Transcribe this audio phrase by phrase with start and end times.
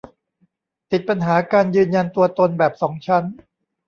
[0.91, 3.23] ติดปัญหาการยืนยันตัวตนแบบสองชั้น